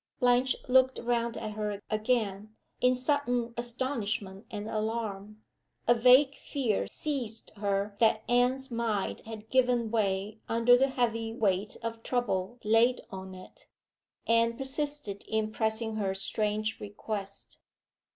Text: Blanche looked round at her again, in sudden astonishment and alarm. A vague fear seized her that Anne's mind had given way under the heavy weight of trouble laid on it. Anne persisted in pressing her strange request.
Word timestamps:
Blanche 0.19 0.55
looked 0.67 0.97
round 0.97 1.37
at 1.37 1.51
her 1.51 1.79
again, 1.91 2.55
in 2.79 2.95
sudden 2.95 3.53
astonishment 3.55 4.47
and 4.49 4.67
alarm. 4.67 5.43
A 5.87 5.93
vague 5.93 6.33
fear 6.33 6.87
seized 6.87 7.51
her 7.57 7.95
that 7.99 8.23
Anne's 8.27 8.71
mind 8.71 9.19
had 9.27 9.47
given 9.51 9.91
way 9.91 10.39
under 10.49 10.75
the 10.75 10.89
heavy 10.89 11.33
weight 11.35 11.77
of 11.83 12.01
trouble 12.01 12.57
laid 12.63 13.01
on 13.11 13.35
it. 13.35 13.67
Anne 14.25 14.57
persisted 14.57 15.23
in 15.27 15.51
pressing 15.51 15.97
her 15.97 16.15
strange 16.15 16.79
request. 16.79 17.59